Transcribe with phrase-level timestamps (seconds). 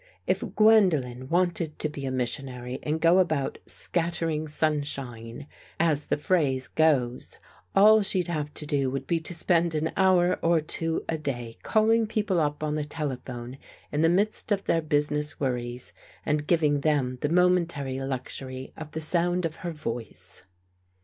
[0.25, 5.45] If Gwendolen wanted to be a missionary and go about" scattering sunshine,"
[5.79, 7.37] as the phrase goes,
[7.75, 11.55] all she'd have to do would be to spend an hour or two a day
[11.61, 13.59] calling people up on the telephone
[13.91, 15.93] in the midst of their business worries
[16.25, 20.45] and giving them the momentary luxury of the sound of her voice.